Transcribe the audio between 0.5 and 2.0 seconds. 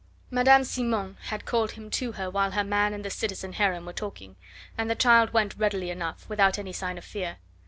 Simon had called him